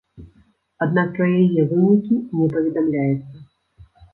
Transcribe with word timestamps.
Аднак 0.85 1.07
пра 1.17 1.27
яе 1.41 1.61
вынікі 1.73 2.15
не 2.39 2.47
паведамляецца. 2.57 3.33